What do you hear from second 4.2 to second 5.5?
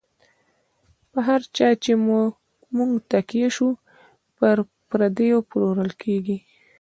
پر پردیو